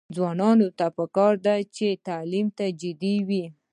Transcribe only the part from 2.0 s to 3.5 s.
تعلیم ته جدي وي.